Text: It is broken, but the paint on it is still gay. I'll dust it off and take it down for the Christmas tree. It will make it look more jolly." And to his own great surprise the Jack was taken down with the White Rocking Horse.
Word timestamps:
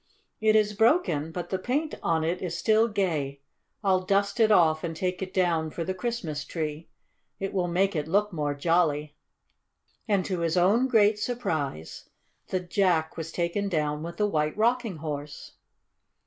It 0.39 0.55
is 0.55 0.73
broken, 0.73 1.31
but 1.31 1.51
the 1.51 1.59
paint 1.59 1.93
on 2.01 2.23
it 2.23 2.41
is 2.41 2.57
still 2.57 2.87
gay. 2.87 3.39
I'll 3.83 3.99
dust 4.01 4.39
it 4.39 4.51
off 4.51 4.83
and 4.83 4.95
take 4.95 5.21
it 5.21 5.31
down 5.31 5.69
for 5.69 5.83
the 5.83 5.93
Christmas 5.93 6.43
tree. 6.43 6.87
It 7.39 7.53
will 7.53 7.67
make 7.67 7.95
it 7.95 8.07
look 8.07 8.33
more 8.33 8.55
jolly." 8.55 9.13
And 10.07 10.25
to 10.25 10.39
his 10.39 10.57
own 10.57 10.87
great 10.87 11.19
surprise 11.19 12.09
the 12.47 12.59
Jack 12.59 13.15
was 13.15 13.31
taken 13.31 13.69
down 13.69 14.01
with 14.01 14.17
the 14.17 14.25
White 14.25 14.57
Rocking 14.57 14.95
Horse. 14.97 15.51